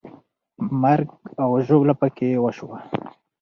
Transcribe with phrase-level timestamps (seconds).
[0.81, 1.07] مرګ
[1.43, 2.77] او ژوبله پکې وسوه.